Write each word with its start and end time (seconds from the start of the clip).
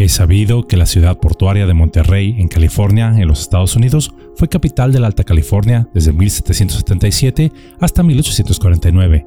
Es 0.00 0.12
sabido 0.12 0.66
que 0.66 0.78
la 0.78 0.86
ciudad 0.86 1.18
portuaria 1.18 1.66
de 1.66 1.74
Monterrey, 1.74 2.36
en 2.38 2.48
California, 2.48 3.12
en 3.18 3.28
los 3.28 3.42
Estados 3.42 3.76
Unidos, 3.76 4.14
fue 4.34 4.48
capital 4.48 4.92
de 4.92 4.98
la 4.98 5.08
Alta 5.08 5.24
California 5.24 5.86
desde 5.92 6.14
1777 6.14 7.52
hasta 7.82 8.02
1849, 8.02 9.26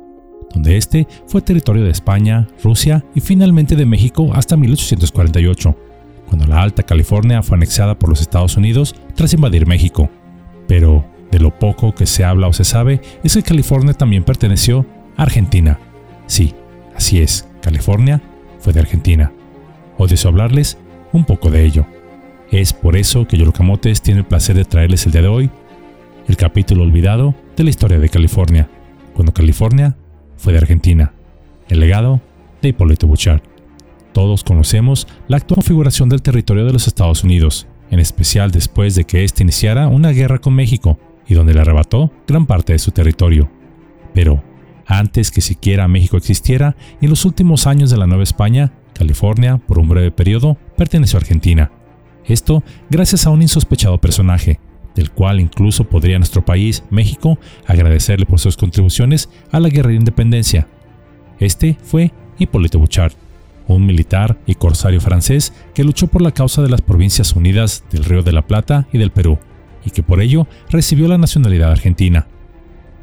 donde 0.52 0.78
este 0.78 1.08
fue 1.28 1.44
territorio 1.44 1.84
de 1.84 1.92
España, 1.92 2.48
Rusia 2.64 3.06
y 3.14 3.20
finalmente 3.20 3.76
de 3.76 3.86
México 3.86 4.32
hasta 4.34 4.58
1848, 4.58 5.78
cuando 6.28 6.48
la 6.48 6.64
Alta 6.64 6.82
California 6.82 7.44
fue 7.44 7.58
anexada 7.58 8.00
por 8.00 8.10
los 8.10 8.22
Estados 8.22 8.58
Unidos 8.58 8.96
tras 9.14 9.32
invadir 9.36 9.68
México. 9.68 10.10
Pero 10.68 11.06
de 11.30 11.38
lo 11.38 11.52
poco 11.60 11.94
que 11.94 12.08
se 12.08 12.24
habla 12.24 12.48
o 12.48 12.54
se 12.54 12.64
sabe 12.64 13.00
es 13.24 13.36
que 13.36 13.44
California 13.44 13.94
también 13.94 14.24
perteneció 14.24 14.88
a 15.18 15.22
Argentina. 15.22 15.80
Sí, 16.26 16.56
así 16.96 17.20
es, 17.20 17.48
California 17.62 18.24
fue 18.58 18.74
de 18.74 18.80
Argentina 18.80 19.32
o 20.04 20.28
hablarles 20.28 20.78
un 21.14 21.26
poco 21.26 21.50
de 21.50 21.66
ello. 21.66 21.86
Es 22.52 22.74
por 22.74 22.98
eso 22.98 23.28
que 23.28 23.38
Yolocamotes 23.38 24.02
tiene 24.02 24.20
el 24.20 24.26
placer 24.26 24.56
de 24.56 24.66
traerles 24.66 25.06
el 25.06 25.12
día 25.12 25.22
de 25.22 25.28
hoy 25.28 25.50
el 26.28 26.38
capítulo 26.38 26.84
olvidado 26.84 27.36
de 27.56 27.64
la 27.64 27.70
historia 27.70 28.00
de 28.00 28.10
California, 28.10 28.70
cuando 29.14 29.34
California 29.34 29.96
fue 30.38 30.54
de 30.54 30.60
Argentina, 30.60 31.14
el 31.70 31.80
legado 31.80 32.22
de 32.62 32.70
Hipólito 32.70 33.08
Bouchard. 33.08 33.42
Todos 34.14 34.44
conocemos 34.44 35.08
la 35.28 35.38
actual 35.38 35.58
configuración 35.58 36.10
del 36.10 36.22
territorio 36.22 36.66
de 36.66 36.74
los 36.74 36.88
Estados 36.88 37.24
Unidos, 37.24 37.68
en 37.92 38.00
especial 38.00 38.52
después 38.52 38.96
de 38.96 39.06
que 39.06 39.24
éste 39.24 39.44
iniciara 39.44 39.88
una 39.88 40.12
guerra 40.12 40.40
con 40.40 40.54
México 40.54 41.00
y 41.28 41.34
donde 41.34 41.54
le 41.54 41.62
arrebató 41.62 42.12
gran 42.28 42.46
parte 42.46 42.74
de 42.74 42.80
su 42.80 42.92
territorio. 42.92 43.50
Pero, 44.14 44.44
antes 44.86 45.32
que 45.32 45.42
siquiera 45.42 45.88
México 45.88 46.18
existiera, 46.18 46.76
en 47.02 47.10
los 47.10 47.26
últimos 47.26 47.68
años 47.68 47.90
de 47.90 47.98
la 47.98 48.08
Nueva 48.08 48.24
España, 48.24 48.74
California, 48.94 49.58
por 49.58 49.80
un 49.80 49.90
breve 49.90 50.12
periodo, 50.12 50.58
perteneció 50.78 51.18
a 51.18 51.22
Argentina. 51.22 51.72
Esto 52.26 52.64
gracias 52.90 53.26
a 53.26 53.30
un 53.30 53.42
insospechado 53.42 53.98
personaje, 54.00 54.60
del 54.96 55.12
cual 55.12 55.40
incluso 55.40 55.86
podría 55.86 56.18
nuestro 56.18 56.46
país, 56.46 56.84
México, 56.90 57.38
agradecerle 57.66 58.26
por 58.26 58.40
sus 58.40 58.58
contribuciones 58.58 59.30
a 59.52 59.60
la 59.60 59.70
guerra 59.70 59.90
de 59.90 59.96
independencia. 59.96 60.68
Este 61.40 61.78
fue 61.84 62.14
Hipólito 62.38 62.80
Bouchard, 62.80 63.14
un 63.68 63.86
militar 63.86 64.38
y 64.46 64.56
corsario 64.56 65.02
francés 65.02 65.54
que 65.74 65.84
luchó 65.84 66.08
por 66.08 66.22
la 66.22 66.32
causa 66.32 66.62
de 66.62 66.70
las 66.70 66.82
provincias 66.82 67.34
unidas 67.34 67.84
del 67.92 68.06
Río 68.06 68.24
de 68.24 68.34
la 68.34 68.46
Plata 68.46 68.88
y 68.92 68.98
del 68.98 69.12
Perú, 69.12 69.40
y 69.86 69.92
que 69.92 70.04
por 70.04 70.22
ello 70.22 70.48
recibió 70.70 71.08
la 71.08 71.18
nacionalidad 71.18 71.72
argentina. 71.72 72.28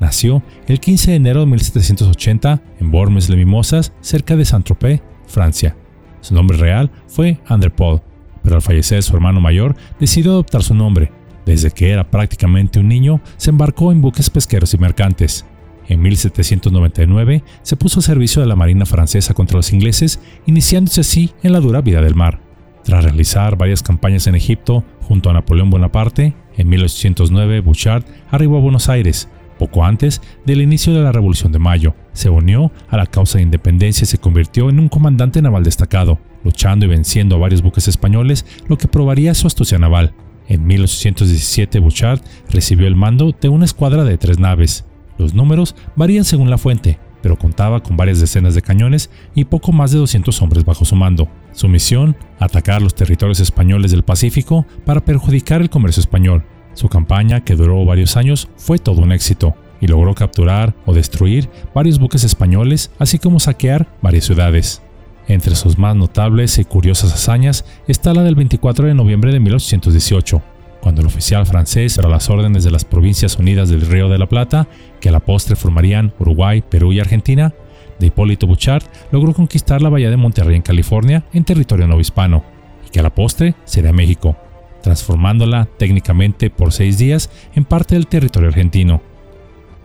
Nació 0.00 0.42
el 0.66 0.80
15 0.80 1.10
de 1.10 1.16
enero 1.18 1.40
de 1.40 1.46
1780 1.46 2.62
en 2.80 2.90
Bormes-le-Mimosas, 2.90 3.92
cerca 4.00 4.34
de 4.34 4.46
Saint-Tropez, 4.46 5.02
Francia. 5.30 5.76
Su 6.20 6.34
nombre 6.34 6.58
real 6.58 6.90
fue 7.06 7.38
André 7.46 7.70
Paul, 7.70 8.02
pero 8.42 8.56
al 8.56 8.62
fallecer 8.62 9.02
su 9.02 9.14
hermano 9.14 9.40
mayor 9.40 9.76
decidió 9.98 10.32
adoptar 10.32 10.62
su 10.62 10.74
nombre. 10.74 11.10
Desde 11.46 11.70
que 11.70 11.90
era 11.90 12.10
prácticamente 12.10 12.78
un 12.78 12.88
niño, 12.88 13.20
se 13.36 13.50
embarcó 13.50 13.92
en 13.92 14.02
buques 14.02 14.30
pesqueros 14.30 14.74
y 14.74 14.78
mercantes. 14.78 15.46
En 15.88 16.00
1799 16.02 17.42
se 17.62 17.76
puso 17.76 17.98
a 18.00 18.02
servicio 18.02 18.42
de 18.42 18.48
la 18.48 18.54
Marina 18.54 18.86
francesa 18.86 19.34
contra 19.34 19.56
los 19.56 19.72
ingleses, 19.72 20.20
iniciándose 20.46 21.00
así 21.00 21.32
en 21.42 21.52
la 21.52 21.60
dura 21.60 21.80
vida 21.80 22.00
del 22.00 22.14
mar. 22.14 22.40
Tras 22.84 23.04
realizar 23.04 23.56
varias 23.56 23.82
campañas 23.82 24.26
en 24.26 24.34
Egipto 24.34 24.84
junto 25.02 25.30
a 25.30 25.32
Napoleón 25.32 25.70
Bonaparte, 25.70 26.34
en 26.56 26.68
1809 26.68 27.60
Bouchard 27.60 28.04
arribó 28.30 28.58
a 28.58 28.60
Buenos 28.60 28.88
Aires, 28.88 29.28
poco 29.60 29.84
antes 29.84 30.22
del 30.46 30.62
inicio 30.62 30.94
de 30.94 31.02
la 31.02 31.12
Revolución 31.12 31.52
de 31.52 31.58
Mayo, 31.58 31.94
se 32.14 32.30
unió 32.30 32.72
a 32.88 32.96
la 32.96 33.04
causa 33.04 33.36
de 33.36 33.44
independencia 33.44 34.04
y 34.04 34.06
se 34.06 34.16
convirtió 34.16 34.70
en 34.70 34.80
un 34.80 34.88
comandante 34.88 35.42
naval 35.42 35.64
destacado, 35.64 36.18
luchando 36.42 36.86
y 36.86 36.88
venciendo 36.88 37.36
a 37.36 37.40
varios 37.40 37.60
buques 37.60 37.86
españoles, 37.86 38.46
lo 38.68 38.78
que 38.78 38.88
probaría 38.88 39.34
su 39.34 39.46
astucia 39.46 39.78
naval. 39.78 40.14
En 40.48 40.66
1817 40.66 41.78
Bouchard 41.78 42.22
recibió 42.48 42.86
el 42.86 42.96
mando 42.96 43.36
de 43.38 43.50
una 43.50 43.66
escuadra 43.66 44.02
de 44.04 44.16
tres 44.16 44.38
naves. 44.38 44.86
Los 45.18 45.34
números 45.34 45.76
varían 45.94 46.24
según 46.24 46.48
la 46.48 46.56
fuente, 46.56 46.98
pero 47.20 47.36
contaba 47.36 47.82
con 47.82 47.98
varias 47.98 48.18
decenas 48.18 48.54
de 48.54 48.62
cañones 48.62 49.10
y 49.34 49.44
poco 49.44 49.72
más 49.72 49.92
de 49.92 49.98
200 49.98 50.40
hombres 50.40 50.64
bajo 50.64 50.86
su 50.86 50.96
mando. 50.96 51.28
Su 51.52 51.68
misión, 51.68 52.16
atacar 52.38 52.80
los 52.80 52.94
territorios 52.94 53.40
españoles 53.40 53.90
del 53.90 54.04
Pacífico 54.04 54.64
para 54.86 55.04
perjudicar 55.04 55.60
el 55.60 55.68
comercio 55.68 56.00
español, 56.00 56.46
su 56.80 56.88
campaña, 56.88 57.44
que 57.44 57.56
duró 57.56 57.84
varios 57.84 58.16
años, 58.16 58.48
fue 58.56 58.78
todo 58.78 59.02
un 59.02 59.12
éxito 59.12 59.54
y 59.80 59.86
logró 59.86 60.14
capturar 60.14 60.74
o 60.84 60.92
destruir 60.92 61.48
varios 61.74 61.98
buques 61.98 62.24
españoles, 62.24 62.90
así 62.98 63.18
como 63.18 63.40
saquear 63.40 63.86
varias 64.02 64.24
ciudades. 64.24 64.82
Entre 65.28 65.54
sus 65.54 65.78
más 65.78 65.94
notables 65.94 66.58
y 66.58 66.64
curiosas 66.64 67.12
hazañas 67.12 67.64
está 67.86 68.12
la 68.14 68.22
del 68.22 68.34
24 68.34 68.86
de 68.86 68.94
noviembre 68.94 69.32
de 69.32 69.40
1818, 69.40 70.42
cuando 70.80 71.02
el 71.02 71.06
oficial 71.06 71.46
francés, 71.46 71.98
a 71.98 72.08
las 72.08 72.30
órdenes 72.30 72.64
de 72.64 72.70
las 72.70 72.84
Provincias 72.84 73.36
Unidas 73.36 73.68
del 73.68 73.82
Río 73.82 74.08
de 74.08 74.18
la 74.18 74.26
Plata, 74.26 74.66
que 75.00 75.10
a 75.10 75.12
la 75.12 75.20
postre 75.20 75.56
formarían 75.56 76.12
Uruguay, 76.18 76.62
Perú 76.68 76.92
y 76.92 77.00
Argentina, 77.00 77.54
de 77.98 78.06
Hipólito 78.06 78.46
Bouchard 78.46 78.82
logró 79.12 79.34
conquistar 79.34 79.82
la 79.82 79.90
bahía 79.90 80.08
de 80.08 80.16
Monterrey 80.16 80.56
en 80.56 80.62
California 80.62 81.24
en 81.34 81.44
territorio 81.44 81.86
novohispano, 81.86 82.42
y 82.86 82.90
que 82.90 83.00
a 83.00 83.02
la 83.02 83.14
postre 83.14 83.54
sería 83.64 83.92
México, 83.92 84.36
transformándola 84.82 85.68
técnicamente 85.78 86.50
por 86.50 86.72
seis 86.72 86.98
días 86.98 87.30
en 87.54 87.64
parte 87.64 87.94
del 87.94 88.06
territorio 88.06 88.48
argentino. 88.48 89.02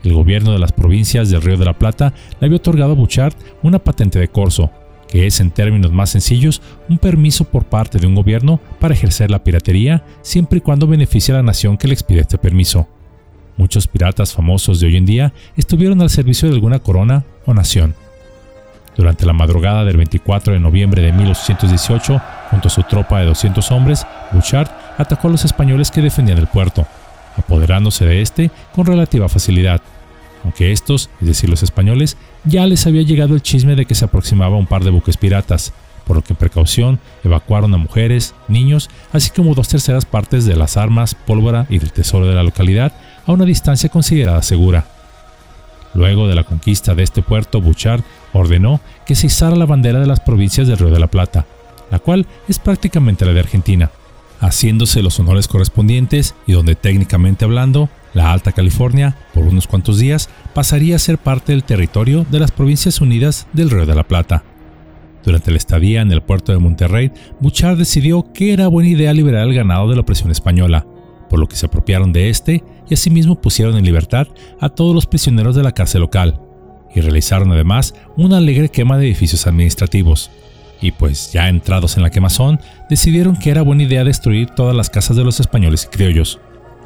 El 0.03 0.13
gobierno 0.13 0.51
de 0.51 0.59
las 0.59 0.71
provincias 0.71 1.29
del 1.29 1.41
Río 1.41 1.57
de 1.57 1.65
la 1.65 1.77
Plata 1.77 2.13
le 2.39 2.45
había 2.45 2.57
otorgado 2.57 2.91
a 2.91 2.95
Bouchard 2.95 3.33
una 3.63 3.79
patente 3.79 4.19
de 4.19 4.27
corso, 4.27 4.71
que 5.07 5.25
es 5.25 5.39
en 5.39 5.51
términos 5.51 5.91
más 5.91 6.11
sencillos 6.11 6.61
un 6.89 6.97
permiso 6.97 7.45
por 7.45 7.65
parte 7.65 7.97
de 7.97 8.07
un 8.07 8.15
gobierno 8.15 8.59
para 8.79 8.93
ejercer 8.93 9.31
la 9.31 9.43
piratería 9.43 10.03
siempre 10.21 10.59
y 10.59 10.61
cuando 10.61 10.87
beneficie 10.87 11.33
a 11.33 11.37
la 11.37 11.43
nación 11.43 11.77
que 11.77 11.87
le 11.87 11.93
expide 11.93 12.21
este 12.21 12.37
permiso. 12.37 12.87
Muchos 13.57 13.87
piratas 13.87 14.33
famosos 14.33 14.79
de 14.79 14.87
hoy 14.87 14.97
en 14.97 15.05
día 15.05 15.33
estuvieron 15.55 16.01
al 16.01 16.09
servicio 16.09 16.49
de 16.49 16.55
alguna 16.55 16.79
corona 16.79 17.23
o 17.45 17.53
nación. 17.53 17.95
Durante 18.97 19.25
la 19.25 19.33
madrugada 19.33 19.83
del 19.85 19.97
24 19.97 20.53
de 20.53 20.59
noviembre 20.59 21.01
de 21.01 21.11
1818, 21.11 22.21
junto 22.51 22.67
a 22.67 22.71
su 22.71 22.83
tropa 22.83 23.19
de 23.19 23.25
200 23.25 23.71
hombres, 23.71 24.05
Bouchard 24.31 24.69
atacó 24.97 25.27
a 25.27 25.31
los 25.31 25.45
españoles 25.45 25.91
que 25.91 26.01
defendían 26.01 26.37
el 26.37 26.47
puerto, 26.47 26.85
apoderándose 27.37 28.05
de 28.05 28.21
este 28.21 28.51
con 28.73 28.85
relativa 28.85 29.29
facilidad, 29.29 29.81
aunque 30.43 30.71
estos, 30.71 31.09
es 31.21 31.27
decir 31.27 31.49
los 31.49 31.63
españoles, 31.63 32.17
ya 32.43 32.67
les 32.67 32.85
había 32.85 33.01
llegado 33.01 33.33
el 33.33 33.41
chisme 33.41 33.75
de 33.75 33.85
que 33.85 33.95
se 33.95 34.05
aproximaba 34.05 34.57
un 34.57 34.67
par 34.67 34.83
de 34.83 34.91
buques 34.91 35.17
piratas, 35.17 35.73
por 36.05 36.17
lo 36.17 36.23
que 36.23 36.33
en 36.33 36.37
precaución 36.37 36.99
evacuaron 37.23 37.73
a 37.73 37.77
mujeres, 37.77 38.35
niños, 38.47 38.89
así 39.11 39.31
como 39.31 39.55
dos 39.55 39.67
terceras 39.67 40.05
partes 40.05 40.45
de 40.45 40.55
las 40.55 40.77
armas, 40.77 41.15
pólvora 41.15 41.65
y 41.67 41.79
del 41.79 41.91
tesoro 41.91 42.27
de 42.27 42.35
la 42.35 42.43
localidad 42.43 42.93
a 43.25 43.31
una 43.31 43.45
distancia 43.45 43.89
considerada 43.89 44.43
segura. 44.43 44.85
Luego 45.95 46.27
de 46.27 46.35
la 46.35 46.43
conquista 46.43 46.93
de 46.93 47.03
este 47.03 47.23
puerto, 47.23 47.59
Bouchard 47.59 48.03
ordenó 48.33 48.81
que 49.07 49.15
se 49.15 49.27
izara 49.27 49.55
la 49.55 49.65
bandera 49.65 49.99
de 49.99 50.07
las 50.07 50.19
provincias 50.19 50.67
del 50.67 50.77
Río 50.77 50.91
de 50.91 50.99
la 50.99 51.07
Plata, 51.07 51.45
la 51.89 51.99
cual 51.99 52.27
es 52.47 52.59
prácticamente 52.59 53.25
la 53.25 53.33
de 53.33 53.39
Argentina, 53.39 53.89
haciéndose 54.39 55.01
los 55.01 55.19
honores 55.19 55.47
correspondientes 55.47 56.35
y 56.47 56.53
donde 56.53 56.75
técnicamente 56.75 57.45
hablando, 57.45 57.89
la 58.13 58.31
Alta 58.31 58.51
California, 58.51 59.17
por 59.33 59.43
unos 59.43 59.67
cuantos 59.67 59.99
días, 59.99 60.29
pasaría 60.53 60.95
a 60.95 60.99
ser 60.99 61.17
parte 61.17 61.51
del 61.51 61.63
territorio 61.63 62.25
de 62.29 62.39
las 62.39 62.51
Provincias 62.51 63.01
Unidas 63.01 63.47
del 63.53 63.69
Río 63.69 63.85
de 63.85 63.95
la 63.95 64.07
Plata. 64.07 64.43
Durante 65.23 65.51
la 65.51 65.57
estadía 65.57 66.01
en 66.01 66.11
el 66.11 66.21
puerto 66.21 66.51
de 66.51 66.59
Monterrey, 66.59 67.11
Bouchard 67.39 67.77
decidió 67.77 68.31
que 68.31 68.53
era 68.53 68.67
buena 68.67 68.89
idea 68.89 69.13
liberar 69.13 69.47
el 69.47 69.55
ganado 69.55 69.89
de 69.89 69.95
la 69.95 70.01
opresión 70.01 70.31
española, 70.31 70.85
por 71.29 71.39
lo 71.39 71.47
que 71.47 71.55
se 71.55 71.65
apropiaron 71.65 72.13
de 72.13 72.29
este 72.29 72.63
y 72.87 72.93
asimismo 72.93 73.41
pusieron 73.41 73.75
en 73.75 73.85
libertad 73.85 74.27
a 74.61 74.69
todos 74.69 74.93
los 74.93 75.07
prisioneros 75.07 75.55
de 75.55 75.63
la 75.63 75.71
cárcel 75.71 76.01
local, 76.01 76.39
y 76.93 77.01
realizaron 77.01 77.51
además 77.51 77.95
una 78.15 78.37
alegre 78.37 78.69
quema 78.69 78.97
de 78.97 79.07
edificios 79.07 79.47
administrativos 79.47 80.31
y 80.81 80.91
pues 80.91 81.31
ya 81.31 81.49
entrados 81.49 81.97
en 81.97 82.03
la 82.03 82.09
quemazón, 82.09 82.59
decidieron 82.89 83.37
que 83.37 83.49
era 83.49 83.61
buena 83.61 83.83
idea 83.83 84.03
destruir 84.03 84.49
todas 84.49 84.75
las 84.75 84.89
casas 84.89 85.17
de 85.17 85.23
los 85.23 85.39
españoles 85.39 85.85
y 85.85 85.95
criollos, 85.95 86.39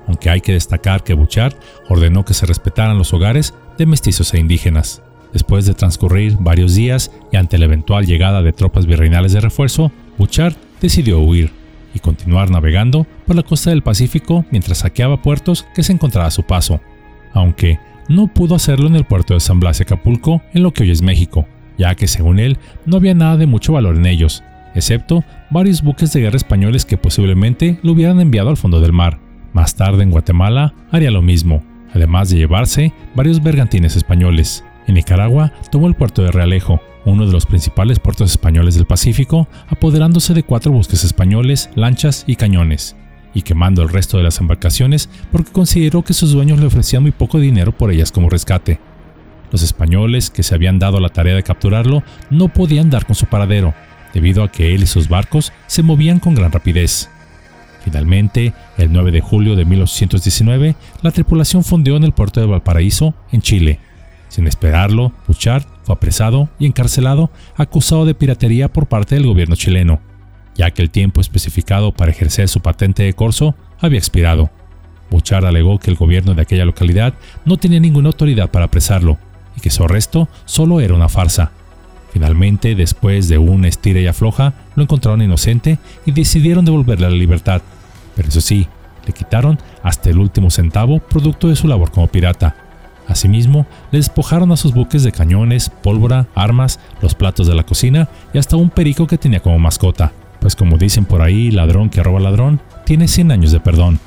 aunque 0.08 0.30
hay 0.30 0.42
que 0.42 0.54
destacar 0.54 1.04
que 1.04 1.14
Bouchard 1.14 1.54
ordenó 1.90 2.26
que 2.26 2.34
se 2.34 2.46
respetaran 2.46 2.98
los 2.98 3.14
hogares 3.14 3.54
de 3.78 3.86
mestizos 3.86 4.34
e 4.34 4.40
indígenas. 4.40 5.02
Después 5.34 5.66
de 5.66 5.76
transcurrir 5.76 6.38
varios 6.40 6.74
días 6.74 7.12
y 7.32 7.38
ante 7.38 7.60
la 7.60 7.66
eventual 7.66 8.06
llegada 8.06 8.42
de 8.42 8.54
tropas 8.54 8.88
virreinales 8.88 9.34
de 9.34 9.42
refuerzo, 9.42 9.92
Bouchard 10.18 10.56
decidió 10.82 11.20
huir 11.20 11.52
y 11.94 12.00
continuar 12.00 12.50
navegando 12.50 13.06
por 13.26 13.36
la 13.36 13.44
costa 13.44 13.70
del 13.70 13.84
Pacífico 13.84 14.46
mientras 14.52 14.80
saqueaba 14.80 15.22
puertos 15.22 15.68
que 15.76 15.84
se 15.84 15.94
encontraba 15.94 16.28
a 16.28 16.32
su 16.32 16.44
paso, 16.44 16.82
aunque 17.34 17.80
no 18.08 18.28
pudo 18.28 18.56
hacerlo 18.56 18.88
en 18.88 18.96
el 18.96 19.06
puerto 19.06 19.36
de 19.36 19.40
San 19.40 19.60
Blas 19.60 19.80
y 19.80 19.84
Acapulco, 19.84 20.42
en 20.54 20.64
lo 20.64 20.72
que 20.72 20.84
hoy 20.84 20.92
es 20.92 21.02
México, 21.02 21.48
ya 21.80 21.96
que 21.96 22.08
según 22.08 22.38
él 22.38 22.60
no 22.86 22.98
había 22.98 23.16
nada 23.16 23.38
de 23.38 23.48
mucho 23.48 23.74
valor 23.74 23.96
en 23.96 24.06
ellos, 24.06 24.44
excepto 24.76 25.24
varios 25.50 25.82
buques 25.82 26.14
de 26.14 26.22
guerra 26.22 26.38
españoles 26.38 26.86
que 26.86 26.98
posiblemente 26.98 27.80
lo 27.82 27.94
hubieran 27.94 28.20
enviado 28.20 28.50
al 28.50 28.58
fondo 28.58 28.82
del 28.82 28.94
mar. 28.94 29.20
Más 29.54 29.74
tarde 29.76 30.04
en 30.04 30.12
Guatemala 30.12 30.76
haría 30.92 31.10
lo 31.10 31.24
mismo, 31.24 31.64
además 31.96 32.30
de 32.30 32.38
llevarse 32.38 32.94
varios 33.16 33.42
bergantines 33.42 33.96
españoles. 33.96 34.64
En 34.86 34.96
Nicaragua 34.96 35.54
tomó 35.72 35.88
el 35.88 35.96
puerto 35.96 36.22
de 36.22 36.32
Realejo, 36.32 36.82
uno 37.06 37.26
de 37.26 37.32
los 37.32 37.46
principales 37.46 38.00
puertos 38.00 38.30
españoles 38.30 38.76
del 38.76 38.86
Pacífico, 38.86 39.48
apoderándose 39.70 40.34
de 40.34 40.44
cuatro 40.44 40.72
buques 40.72 41.04
españoles, 41.04 41.70
lanchas 41.76 42.26
y 42.28 42.36
cañones, 42.36 42.96
y 43.34 43.42
quemando 43.42 43.82
el 43.82 43.90
resto 43.90 44.18
de 44.18 44.24
las 44.24 44.40
embarcaciones 44.40 45.10
porque 45.32 45.52
consideró 45.52 46.04
que 46.04 46.14
sus 46.14 46.34
dueños 46.34 46.60
le 46.60 46.66
ofrecían 46.66 47.04
muy 47.04 47.12
poco 47.12 47.40
dinero 47.40 47.72
por 47.72 47.92
ellas 47.92 48.12
como 48.12 48.30
rescate. 48.30 48.80
Los 49.52 49.64
españoles, 49.64 50.30
que 50.30 50.44
se 50.44 50.56
habían 50.56 50.80
dado 50.80 51.00
la 51.00 51.10
tarea 51.10 51.36
de 51.36 51.44
capturarlo, 51.44 52.04
no 52.30 52.50
podían 52.50 52.90
dar 52.90 53.06
con 53.06 53.16
su 53.16 53.26
paradero, 53.26 53.74
debido 54.14 54.44
a 54.44 54.52
que 54.52 54.76
él 54.76 54.84
y 54.84 54.88
sus 54.88 55.10
barcos 55.10 55.52
se 55.68 55.84
movían 55.84 56.20
con 56.20 56.36
gran 56.36 56.52
rapidez. 56.52 57.10
Finalmente, 57.84 58.54
el 58.78 58.92
9 58.92 59.12
de 59.12 59.22
julio 59.22 59.56
de 59.56 59.66
1819, 59.66 60.76
la 61.02 61.12
tripulación 61.12 61.64
fondeó 61.64 61.98
en 61.98 62.04
el 62.04 62.12
puerto 62.12 62.40
de 62.40 62.46
Valparaíso, 62.46 63.16
en 63.32 63.42
Chile. 63.42 63.80
Sin 64.28 64.46
esperarlo, 64.48 65.14
Bouchard 65.28 65.64
fue 65.84 65.96
apresado 65.96 66.50
y 66.60 66.68
encarcelado, 66.68 67.32
acusado 67.56 68.06
de 68.06 68.14
piratería 68.14 68.72
por 68.72 68.88
parte 68.88 69.16
del 69.16 69.26
gobierno 69.26 69.56
chileno, 69.56 70.02
ya 70.56 70.70
que 70.72 70.84
el 70.84 70.92
tiempo 70.92 71.22
especificado 71.22 71.94
para 71.94 72.12
ejercer 72.12 72.48
su 72.50 72.60
patente 72.60 73.04
de 73.04 73.14
corso 73.14 73.56
había 73.80 73.98
expirado. 73.98 74.52
Bouchard 75.10 75.46
alegó 75.46 75.80
que 75.80 75.90
el 75.90 75.98
gobierno 75.98 76.36
de 76.36 76.44
aquella 76.44 76.66
localidad 76.66 77.16
no 77.46 77.58
tenía 77.58 77.80
ninguna 77.80 78.10
autoridad 78.10 78.52
para 78.52 78.66
apresarlo 78.66 79.18
que 79.60 79.70
su 79.70 79.84
arresto 79.84 80.28
solo 80.46 80.80
era 80.80 80.94
una 80.94 81.10
farsa. 81.10 81.52
Finalmente, 82.12 82.76
después 82.76 83.28
de 83.28 83.38
una 83.38 83.68
estira 83.68 84.00
y 84.00 84.08
afloja, 84.08 84.54
lo 84.76 84.84
encontraron 84.84 85.22
inocente 85.22 85.78
y 86.06 86.12
decidieron 86.12 86.66
devolverle 86.66 87.10
la 87.10 87.16
libertad. 87.16 87.62
Pero 88.16 88.30
eso 88.30 88.42
sí, 88.42 88.68
le 89.06 89.14
quitaron 89.14 89.60
hasta 89.84 90.10
el 90.10 90.18
último 90.18 90.50
centavo 90.50 91.00
producto 91.00 91.48
de 91.48 91.56
su 91.56 91.68
labor 91.68 91.92
como 91.92 92.08
pirata. 92.08 92.56
Asimismo, 93.08 93.66
le 93.92 93.98
despojaron 93.98 94.52
a 94.52 94.58
sus 94.58 94.74
buques 94.74 95.04
de 95.04 95.12
cañones, 95.12 95.70
pólvora, 95.70 96.28
armas, 96.36 96.80
los 97.02 97.16
platos 97.16 97.48
de 97.48 97.56
la 97.56 97.64
cocina 97.64 98.08
y 98.34 98.38
hasta 98.38 98.56
un 98.56 98.70
perico 98.70 99.08
que 99.08 99.18
tenía 99.18 99.40
como 99.40 99.58
mascota. 99.58 100.14
Pues 100.40 100.56
como 100.56 100.78
dicen 100.78 101.06
por 101.06 101.22
ahí, 101.22 101.52
ladrón 101.52 101.90
que 101.90 102.04
roba 102.04 102.20
ladrón, 102.20 102.62
tiene 102.86 103.08
100 103.08 103.32
años 103.32 103.52
de 103.52 103.60
perdón. 103.60 104.00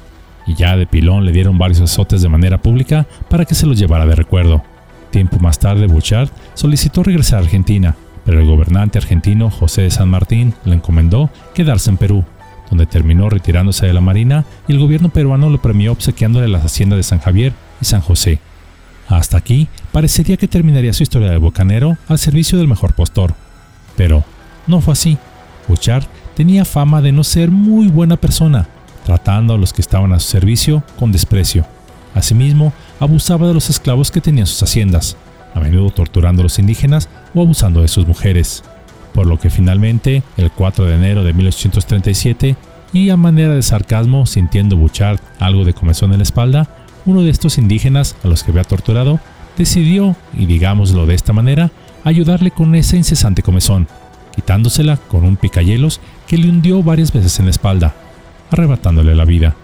Y 0.46 0.54
ya 0.54 0.76
de 0.76 0.86
pilón 0.86 1.24
le 1.24 1.32
dieron 1.32 1.58
varios 1.58 1.80
azotes 1.80 2.22
de 2.22 2.28
manera 2.28 2.58
pública 2.58 3.06
para 3.28 3.44
que 3.44 3.54
se 3.54 3.66
los 3.66 3.78
llevara 3.78 4.06
de 4.06 4.14
recuerdo. 4.14 4.62
Tiempo 5.12 5.38
más 5.38 5.58
tarde, 5.58 5.88
Bouchard 5.88 6.30
solicitó 6.54 7.02
regresar 7.02 7.38
a 7.38 7.42
Argentina, 7.42 7.94
pero 8.24 8.40
el 8.40 8.46
gobernante 8.46 8.96
argentino 8.96 9.50
José 9.50 9.82
de 9.82 9.90
San 9.90 10.08
Martín 10.08 10.54
le 10.64 10.74
encomendó 10.74 11.28
quedarse 11.54 11.90
en 11.90 11.98
Perú, 11.98 12.24
donde 12.70 12.86
terminó 12.86 13.28
retirándose 13.28 13.86
de 13.86 13.92
la 13.92 14.00
Marina 14.00 14.46
y 14.66 14.72
el 14.72 14.78
gobierno 14.78 15.10
peruano 15.10 15.50
lo 15.50 15.60
premió 15.60 15.92
obsequiándole 15.92 16.48
las 16.48 16.64
haciendas 16.64 16.96
de 16.96 17.02
San 17.02 17.18
Javier 17.18 17.52
y 17.82 17.84
San 17.84 18.00
José. 18.00 18.38
Hasta 19.06 19.36
aquí 19.36 19.68
parecería 19.92 20.38
que 20.38 20.48
terminaría 20.48 20.94
su 20.94 21.02
historia 21.02 21.30
de 21.30 21.36
bocanero 21.36 21.98
al 22.08 22.18
servicio 22.18 22.56
del 22.56 22.68
mejor 22.68 22.94
postor. 22.94 23.34
Pero 23.98 24.24
no 24.66 24.80
fue 24.80 24.94
así. 24.94 25.18
Bouchard 25.68 26.04
tenía 26.34 26.64
fama 26.64 27.02
de 27.02 27.12
no 27.12 27.22
ser 27.22 27.50
muy 27.50 27.88
buena 27.88 28.16
persona, 28.16 28.66
tratando 29.04 29.52
a 29.52 29.58
los 29.58 29.74
que 29.74 29.82
estaban 29.82 30.14
a 30.14 30.20
su 30.20 30.30
servicio 30.30 30.82
con 30.98 31.12
desprecio. 31.12 31.66
Asimismo, 32.14 32.72
abusaba 33.00 33.48
de 33.48 33.54
los 33.54 33.70
esclavos 33.70 34.10
que 34.10 34.20
tenían 34.20 34.46
sus 34.46 34.62
haciendas, 34.62 35.16
a 35.54 35.60
menudo 35.60 35.90
torturando 35.90 36.42
a 36.42 36.44
los 36.44 36.58
indígenas 36.58 37.08
o 37.34 37.42
abusando 37.42 37.82
de 37.82 37.88
sus 37.88 38.06
mujeres. 38.06 38.62
Por 39.14 39.26
lo 39.26 39.38
que 39.38 39.50
finalmente, 39.50 40.22
el 40.36 40.50
4 40.50 40.86
de 40.86 40.94
enero 40.94 41.24
de 41.24 41.32
1837, 41.32 42.56
y 42.92 43.10
a 43.10 43.16
manera 43.16 43.54
de 43.54 43.62
sarcasmo, 43.62 44.26
sintiendo 44.26 44.76
Bouchard 44.76 45.18
algo 45.38 45.64
de 45.64 45.74
comezón 45.74 46.12
en 46.12 46.18
la 46.18 46.24
espalda, 46.24 46.68
uno 47.06 47.22
de 47.22 47.30
estos 47.30 47.58
indígenas 47.58 48.16
a 48.22 48.28
los 48.28 48.42
que 48.42 48.50
había 48.50 48.64
torturado 48.64 49.18
decidió, 49.56 50.16
y 50.34 50.46
digámoslo 50.46 51.06
de 51.06 51.14
esta 51.14 51.32
manera, 51.32 51.70
ayudarle 52.04 52.50
con 52.50 52.74
ese 52.74 52.96
incesante 52.96 53.42
comezón, 53.42 53.88
quitándosela 54.34 54.96
con 54.96 55.24
un 55.24 55.36
picayelos 55.36 56.00
que 56.26 56.38
le 56.38 56.48
hundió 56.48 56.82
varias 56.82 57.12
veces 57.12 57.38
en 57.38 57.46
la 57.46 57.50
espalda, 57.50 57.94
arrebatándole 58.50 59.14
la 59.14 59.24
vida. 59.24 59.56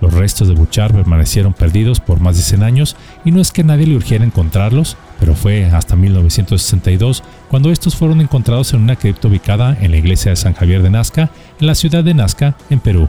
Los 0.00 0.14
restos 0.14 0.48
de 0.48 0.54
Bouchard 0.54 0.94
permanecieron 0.94 1.52
perdidos 1.52 2.00
por 2.00 2.20
más 2.20 2.36
de 2.36 2.42
100 2.42 2.62
años 2.62 2.96
y 3.24 3.32
no 3.32 3.40
es 3.40 3.52
que 3.52 3.64
nadie 3.64 3.86
le 3.86 3.96
urgiera 3.96 4.24
encontrarlos, 4.24 4.96
pero 5.18 5.34
fue 5.34 5.66
hasta 5.66 5.96
1962 5.96 7.22
cuando 7.48 7.70
estos 7.70 7.96
fueron 7.96 8.20
encontrados 8.20 8.72
en 8.72 8.80
una 8.80 8.96
cripta 8.96 9.28
ubicada 9.28 9.76
en 9.80 9.90
la 9.90 9.98
iglesia 9.98 10.30
de 10.30 10.36
San 10.36 10.54
Javier 10.54 10.82
de 10.82 10.90
Nazca, 10.90 11.30
en 11.60 11.66
la 11.66 11.74
ciudad 11.74 12.02
de 12.02 12.14
Nazca, 12.14 12.56
en 12.70 12.80
Perú. 12.80 13.08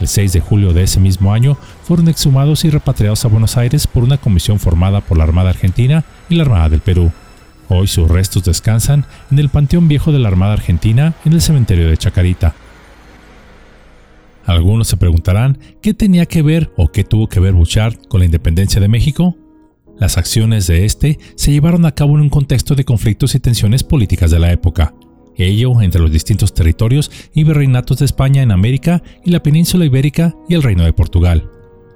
El 0.00 0.08
6 0.08 0.32
de 0.32 0.40
julio 0.40 0.72
de 0.72 0.82
ese 0.82 0.98
mismo 0.98 1.32
año 1.32 1.58
fueron 1.84 2.08
exhumados 2.08 2.64
y 2.64 2.70
repatriados 2.70 3.24
a 3.24 3.28
Buenos 3.28 3.56
Aires 3.56 3.86
por 3.86 4.02
una 4.02 4.16
comisión 4.16 4.58
formada 4.58 5.02
por 5.02 5.18
la 5.18 5.24
Armada 5.24 5.50
Argentina 5.50 6.04
y 6.28 6.36
la 6.36 6.42
Armada 6.42 6.70
del 6.70 6.80
Perú. 6.80 7.12
Hoy 7.68 7.86
sus 7.86 8.08
restos 8.08 8.44
descansan 8.44 9.04
en 9.30 9.38
el 9.38 9.50
Panteón 9.50 9.86
Viejo 9.86 10.10
de 10.10 10.18
la 10.18 10.28
Armada 10.28 10.54
Argentina 10.54 11.14
en 11.24 11.34
el 11.34 11.42
cementerio 11.42 11.88
de 11.88 11.96
Chacarita. 11.96 12.54
Algunos 14.50 14.88
se 14.88 14.96
preguntarán 14.96 15.58
qué 15.80 15.94
tenía 15.94 16.26
que 16.26 16.42
ver 16.42 16.72
o 16.76 16.88
qué 16.88 17.04
tuvo 17.04 17.28
que 17.28 17.38
ver 17.38 17.52
Bouchard 17.52 17.94
con 18.08 18.18
la 18.18 18.26
independencia 18.26 18.80
de 18.80 18.88
México. 18.88 19.36
Las 19.96 20.18
acciones 20.18 20.66
de 20.66 20.84
este 20.84 21.20
se 21.36 21.52
llevaron 21.52 21.86
a 21.86 21.94
cabo 21.94 22.16
en 22.16 22.22
un 22.22 22.30
contexto 22.30 22.74
de 22.74 22.84
conflictos 22.84 23.36
y 23.36 23.40
tensiones 23.40 23.84
políticas 23.84 24.32
de 24.32 24.40
la 24.40 24.50
época, 24.50 24.92
ello 25.36 25.80
entre 25.80 26.00
los 26.00 26.10
distintos 26.10 26.52
territorios 26.52 27.12
y 27.32 27.44
virreinatos 27.44 28.00
de 28.00 28.06
España 28.06 28.42
en 28.42 28.50
América 28.50 29.04
y 29.24 29.30
la 29.30 29.40
península 29.40 29.84
ibérica 29.84 30.34
y 30.48 30.54
el 30.54 30.64
Reino 30.64 30.82
de 30.82 30.92
Portugal, 30.92 31.48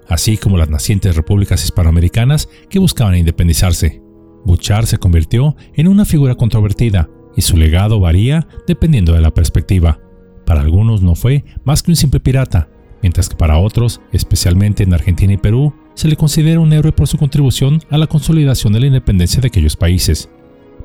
así 0.08 0.36
como 0.36 0.56
las 0.56 0.70
nacientes 0.70 1.16
repúblicas 1.16 1.64
hispanoamericanas 1.64 2.48
que 2.70 2.78
buscaban 2.78 3.16
independizarse. 3.16 4.00
Bouchard 4.44 4.86
se 4.86 4.98
convirtió 4.98 5.56
en 5.74 5.88
una 5.88 6.04
figura 6.04 6.36
controvertida 6.36 7.10
y 7.36 7.42
su 7.42 7.56
legado 7.56 7.98
varía 7.98 8.46
dependiendo 8.68 9.12
de 9.12 9.22
la 9.22 9.34
perspectiva. 9.34 9.98
Para 10.46 10.60
algunos 10.60 11.02
no 11.02 11.14
fue 11.14 11.44
más 11.64 11.82
que 11.82 11.90
un 11.90 11.96
simple 11.96 12.20
pirata, 12.20 12.68
mientras 13.02 13.28
que 13.28 13.36
para 13.36 13.58
otros, 13.58 14.00
especialmente 14.12 14.82
en 14.82 14.94
Argentina 14.94 15.32
y 15.32 15.38
Perú, 15.38 15.74
se 15.94 16.08
le 16.08 16.16
considera 16.16 16.60
un 16.60 16.72
héroe 16.72 16.92
por 16.92 17.06
su 17.06 17.18
contribución 17.18 17.80
a 17.90 17.98
la 17.98 18.06
consolidación 18.06 18.72
de 18.72 18.80
la 18.80 18.86
independencia 18.86 19.40
de 19.40 19.48
aquellos 19.48 19.76
países, 19.76 20.28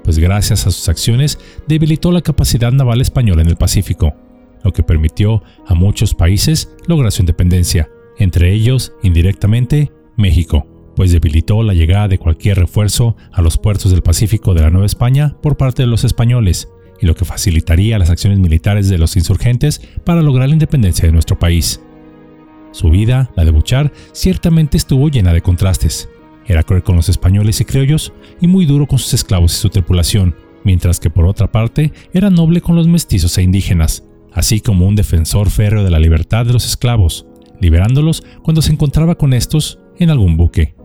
pues 0.03 0.19
gracias 0.19 0.65
a 0.65 0.71
sus 0.71 0.87
acciones 0.89 1.39
debilitó 1.67 2.11
la 2.11 2.21
capacidad 2.21 2.71
naval 2.71 3.01
española 3.01 3.41
en 3.41 3.49
el 3.49 3.57
Pacífico, 3.57 4.13
lo 4.63 4.71
que 4.71 4.83
permitió 4.83 5.43
a 5.67 5.73
muchos 5.73 6.13
países 6.13 6.71
lograr 6.87 7.11
su 7.11 7.21
independencia, 7.21 7.89
entre 8.17 8.53
ellos, 8.53 8.93
indirectamente, 9.01 9.91
México, 10.17 10.67
pues 10.95 11.11
debilitó 11.11 11.63
la 11.63 11.73
llegada 11.73 12.07
de 12.07 12.17
cualquier 12.17 12.57
refuerzo 12.57 13.15
a 13.31 13.41
los 13.41 13.57
puertos 13.57 13.91
del 13.91 14.01
Pacífico 14.01 14.53
de 14.53 14.61
la 14.61 14.69
Nueva 14.69 14.85
España 14.85 15.37
por 15.41 15.57
parte 15.57 15.83
de 15.83 15.87
los 15.87 16.03
españoles, 16.03 16.69
y 17.01 17.05
lo 17.05 17.15
que 17.15 17.25
facilitaría 17.25 17.99
las 17.99 18.09
acciones 18.09 18.39
militares 18.39 18.89
de 18.89 18.97
los 18.97 19.15
insurgentes 19.15 19.81
para 20.03 20.21
lograr 20.21 20.49
la 20.49 20.55
independencia 20.55 21.05
de 21.05 21.11
nuestro 21.11 21.39
país. 21.39 21.81
Su 22.71 22.89
vida, 22.89 23.31
la 23.35 23.45
de 23.45 23.51
Bouchard, 23.51 23.91
ciertamente 24.11 24.77
estuvo 24.77 25.09
llena 25.09 25.33
de 25.33 25.41
contrastes. 25.41 26.09
Era 26.45 26.63
cruel 26.63 26.83
con 26.83 26.95
los 26.95 27.09
españoles 27.09 27.61
y 27.61 27.65
criollos 27.65 28.13
y 28.41 28.47
muy 28.47 28.65
duro 28.65 28.85
con 28.85 28.99
sus 28.99 29.13
esclavos 29.13 29.53
y 29.53 29.57
su 29.57 29.69
tripulación, 29.69 30.35
mientras 30.63 30.99
que 30.99 31.09
por 31.09 31.25
otra 31.25 31.51
parte 31.51 31.93
era 32.13 32.29
noble 32.29 32.61
con 32.61 32.75
los 32.75 32.87
mestizos 32.87 33.37
e 33.37 33.43
indígenas, 33.43 34.03
así 34.33 34.59
como 34.59 34.87
un 34.87 34.95
defensor 34.95 35.49
férreo 35.49 35.83
de 35.83 35.91
la 35.91 35.99
libertad 35.99 36.45
de 36.45 36.53
los 36.53 36.65
esclavos, 36.65 37.25
liberándolos 37.59 38.23
cuando 38.43 38.61
se 38.61 38.71
encontraba 38.71 39.15
con 39.15 39.33
estos 39.33 39.79
en 39.97 40.09
algún 40.09 40.37
buque. 40.37 40.75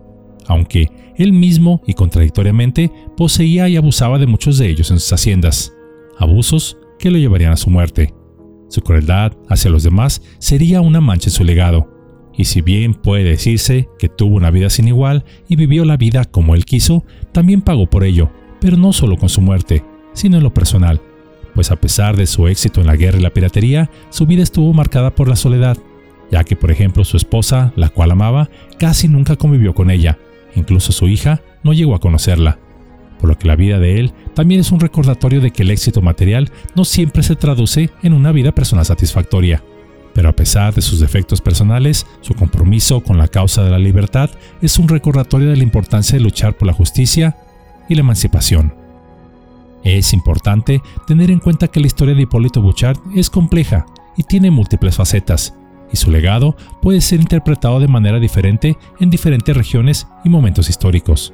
Aunque 0.47 0.91
él 1.17 1.33
mismo 1.33 1.81
y 1.87 1.93
contradictoriamente 1.93 2.91
poseía 3.17 3.67
y 3.67 3.77
abusaba 3.77 4.19
de 4.19 4.27
muchos 4.27 4.57
de 4.57 4.69
ellos 4.69 4.91
en 4.91 4.99
sus 4.99 5.13
haciendas 5.13 5.74
abusos 6.17 6.77
que 6.99 7.11
lo 7.11 7.17
llevarían 7.17 7.53
a 7.53 7.57
su 7.57 7.69
muerte. 7.69 8.13
Su 8.69 8.81
crueldad 8.81 9.33
hacia 9.49 9.71
los 9.71 9.83
demás 9.83 10.21
sería 10.39 10.81
una 10.81 11.01
mancha 11.01 11.29
en 11.29 11.33
su 11.33 11.43
legado, 11.43 11.91
y 12.37 12.45
si 12.45 12.61
bien 12.61 12.93
puede 12.93 13.23
decirse 13.23 13.87
que 13.97 14.09
tuvo 14.09 14.35
una 14.35 14.51
vida 14.51 14.69
sin 14.69 14.87
igual 14.87 15.23
y 15.47 15.55
vivió 15.55 15.85
la 15.85 15.97
vida 15.97 16.25
como 16.25 16.55
él 16.55 16.65
quiso, 16.65 17.05
también 17.31 17.61
pagó 17.61 17.89
por 17.89 18.03
ello, 18.03 18.31
pero 18.59 18.75
no 18.77 18.91
solo 18.91 19.17
con 19.17 19.29
su 19.29 19.41
muerte, 19.41 19.83
sino 20.13 20.37
en 20.37 20.43
lo 20.43 20.53
personal, 20.53 21.01
pues 21.53 21.71
a 21.71 21.77
pesar 21.77 22.17
de 22.17 22.25
su 22.25 22.47
éxito 22.47 22.81
en 22.81 22.87
la 22.87 22.97
guerra 22.97 23.19
y 23.19 23.21
la 23.21 23.33
piratería, 23.33 23.89
su 24.09 24.25
vida 24.25 24.43
estuvo 24.43 24.73
marcada 24.73 25.15
por 25.15 25.29
la 25.29 25.35
soledad, 25.35 25.77
ya 26.31 26.43
que 26.43 26.55
por 26.55 26.71
ejemplo 26.71 27.05
su 27.05 27.15
esposa, 27.15 27.71
la 27.75 27.89
cual 27.89 28.11
amaba, 28.11 28.49
casi 28.77 29.07
nunca 29.07 29.37
convivió 29.37 29.73
con 29.73 29.89
ella, 29.89 30.17
incluso 30.55 30.91
su 30.91 31.07
hija 31.07 31.41
no 31.63 31.73
llegó 31.73 31.95
a 31.95 31.99
conocerla 31.99 32.59
por 33.19 33.29
lo 33.29 33.37
que 33.37 33.47
la 33.47 33.55
vida 33.55 33.79
de 33.79 33.99
él 33.99 34.13
también 34.33 34.61
es 34.61 34.71
un 34.71 34.79
recordatorio 34.79 35.41
de 35.41 35.51
que 35.51 35.63
el 35.63 35.71
éxito 35.71 36.01
material 36.01 36.51
no 36.75 36.85
siempre 36.85 37.23
se 37.23 37.35
traduce 37.35 37.89
en 38.03 38.13
una 38.13 38.31
vida 38.31 38.51
personal 38.51 38.85
satisfactoria. 38.85 39.63
Pero 40.13 40.29
a 40.29 40.35
pesar 40.35 40.73
de 40.73 40.81
sus 40.81 40.99
defectos 40.99 41.41
personales, 41.41 42.05
su 42.21 42.35
compromiso 42.35 43.01
con 43.01 43.17
la 43.17 43.27
causa 43.27 43.63
de 43.63 43.71
la 43.71 43.79
libertad 43.79 44.29
es 44.61 44.79
un 44.79 44.87
recordatorio 44.87 45.49
de 45.49 45.57
la 45.57 45.63
importancia 45.63 46.17
de 46.17 46.23
luchar 46.23 46.55
por 46.55 46.67
la 46.67 46.73
justicia 46.73 47.37
y 47.89 47.95
la 47.95 48.01
emancipación. 48.01 48.73
Es 49.83 50.13
importante 50.13 50.81
tener 51.05 51.29
en 51.29 51.39
cuenta 51.39 51.67
que 51.67 51.79
la 51.79 51.87
historia 51.87 52.15
de 52.15 52.23
Hipólito 52.23 52.61
Bouchard 52.61 52.97
es 53.13 53.29
compleja 53.29 53.85
y 54.17 54.23
tiene 54.23 54.49
múltiples 54.49 54.95
facetas, 54.95 55.53
y 55.91 55.97
su 55.97 56.09
legado 56.09 56.55
puede 56.81 57.01
ser 57.01 57.19
interpretado 57.19 57.79
de 57.79 57.87
manera 57.87 58.19
diferente 58.19 58.77
en 58.99 59.09
diferentes 59.09 59.55
regiones 59.55 60.07
y 60.23 60.29
momentos 60.29 60.69
históricos 60.69 61.33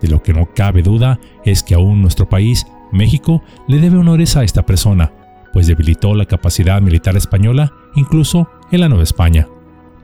De 0.00 0.08
lo 0.08 0.22
que 0.22 0.32
no 0.32 0.48
cabe 0.54 0.82
duda 0.82 1.18
es 1.44 1.62
que 1.62 1.74
aún 1.74 2.02
nuestro 2.02 2.28
país, 2.28 2.66
México, 2.92 3.42
le 3.66 3.78
debe 3.78 3.98
honores 3.98 4.36
a 4.36 4.44
esta 4.44 4.64
persona, 4.64 5.12
pues 5.52 5.66
debilitó 5.66 6.14
la 6.14 6.26
capacidad 6.26 6.80
militar 6.80 7.16
española 7.16 7.72
incluso 7.94 8.48
en 8.70 8.80
la 8.80 8.88
Nueva 8.88 9.04
España. 9.04 9.48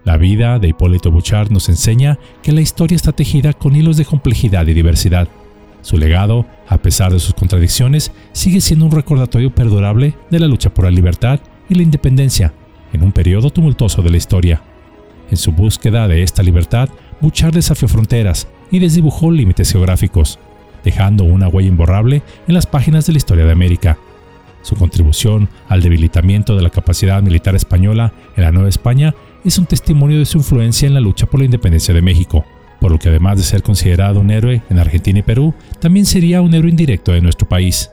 La 0.05 0.17
vida 0.17 0.59
de 0.59 0.69
Hipólito 0.69 1.11
Bouchard 1.11 1.51
nos 1.51 1.69
enseña 1.69 2.19
que 2.43 2.53
la 2.53 2.61
historia 2.61 2.97
está 2.97 3.13
tejida 3.13 3.53
con 3.53 3.75
hilos 3.75 3.97
de 3.97 4.05
complejidad 4.05 4.67
y 4.67 4.75
diversidad. 4.75 5.29
Su 5.81 5.97
legado, 5.97 6.47
a 6.69 6.79
pesar 6.79 7.13
de 7.13 7.21
sus 7.21 7.35
contradicciones, 7.35 8.13
sigue 8.33 8.61
siendo 8.61 8.87
un 8.87 8.91
recordatorio 8.91 9.55
perdurable 9.55 10.15
de 10.31 10.41
la 10.41 10.47
lucha 10.47 10.73
por 10.73 10.85
la 10.85 10.91
libertad 10.91 11.41
y 11.69 11.75
la 11.75 11.83
independencia 11.83 12.53
en 12.93 13.03
un 13.03 13.13
periodo 13.13 13.51
tumultuoso 13.51 14.03
de 14.03 14.11
la 14.11 14.17
historia. 14.17 14.63
En 15.31 15.37
su 15.37 15.53
búsqueda 15.53 16.07
de 16.07 16.23
esta 16.23 16.43
libertad, 16.43 16.89
Bouchard 17.21 17.55
desafió 17.55 17.89
fronteras 17.89 18.47
y 18.71 18.79
desdibujó 18.79 19.31
límites 19.31 19.73
geográficos, 19.73 20.39
dejando 20.85 21.25
una 21.25 21.49
huella 21.49 21.69
imborrable 21.69 22.23
en 22.47 22.55
las 22.55 22.67
páginas 22.67 23.07
de 23.07 23.13
la 23.13 23.19
historia 23.19 23.45
de 23.45 23.53
América. 23.53 23.99
Su 24.63 24.77
contribución 24.77 25.49
al 25.69 25.83
debilitamiento 25.83 26.57
de 26.57 26.63
la 26.63 26.71
capacidad 26.71 27.23
militar 27.23 27.55
española 27.55 28.13
en 28.37 28.45
la 28.45 28.53
Nueva 28.53 28.69
España 28.69 29.15
es 29.45 29.59
un 29.59 29.67
testimonio 29.67 30.19
de 30.19 30.25
su 30.25 30.39
influencia 30.39 30.87
en 30.87 30.95
la 30.95 31.01
lucha 31.01 31.27
por 31.27 31.41
la 31.41 31.47
independencia 31.47 31.93
de 31.93 32.03
México, 32.03 32.45
por 32.81 32.91
lo 32.91 32.99
que 32.99 33.11
además 33.11 33.37
de 33.37 33.45
ser 33.45 33.63
considerado 33.63 34.21
un 34.21 34.31
héroe 34.31 34.63
en 34.71 34.79
Argentina 34.79 35.19
y 35.19 35.23
Perú, 35.23 35.55
también 35.81 36.07
sería 36.07 36.41
un 36.41 36.55
héroe 36.55 36.71
indirecto 36.71 37.13
de 37.13 37.21
nuestro 37.21 37.49
país. 37.49 37.91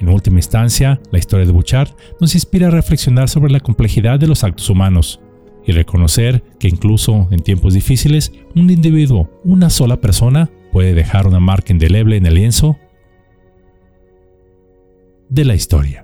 En 0.00 0.08
última 0.08 0.38
instancia, 0.38 1.00
la 1.12 1.18
historia 1.18 1.46
de 1.46 1.52
Bouchard 1.52 1.90
nos 2.20 2.34
inspira 2.34 2.66
a 2.66 2.70
reflexionar 2.70 3.28
sobre 3.28 3.52
la 3.52 3.60
complejidad 3.60 4.18
de 4.18 4.26
los 4.26 4.42
actos 4.42 4.68
humanos 4.68 5.20
y 5.66 5.72
reconocer 5.72 6.42
que 6.58 6.68
incluso 6.68 7.28
en 7.30 7.40
tiempos 7.40 7.74
difíciles, 7.74 8.32
un 8.54 8.70
individuo, 8.70 9.30
una 9.44 9.70
sola 9.70 10.00
persona, 10.00 10.50
puede 10.72 10.94
dejar 10.94 11.26
una 11.26 11.40
marca 11.40 11.72
indeleble 11.72 12.16
en 12.16 12.26
el 12.26 12.34
lienzo 12.34 12.76
de 15.28 15.44
la 15.44 15.54
historia. 15.54 16.03